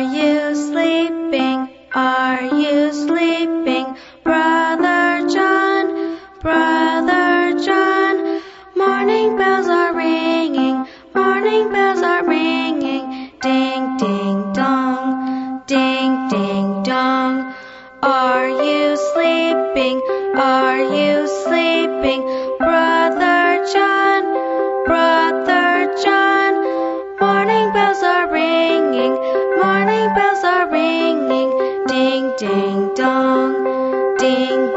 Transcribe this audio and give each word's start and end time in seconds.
Are 0.00 0.16
you 0.16 0.54
sleeping? 0.54 1.68
Are 1.94 2.42
you 2.42 2.90
sleeping? 2.90 3.98
Brother 4.24 5.28
John, 5.28 6.18
Brother 6.40 7.60
John, 7.60 8.40
morning 8.74 9.36
bells 9.36 9.68
are 9.68 9.94
ringing, 9.94 10.86
morning 11.14 11.70
bells 11.70 12.00
are 12.00 12.26
ringing, 12.26 13.32
ding 13.42 13.98
ding 13.98 14.54
dong, 14.54 15.64
ding 15.66 16.28
ding 16.30 16.82
dong. 16.82 17.54
Are 18.02 18.48
you 18.48 18.96
sleeping? 19.12 20.00
Are 20.34 20.80
you 20.80 21.28
sleeping? 21.44 22.22
ding 32.50 32.94
dong, 32.96 33.54
ding 34.18 34.69